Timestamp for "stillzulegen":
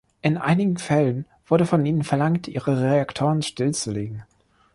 3.43-4.23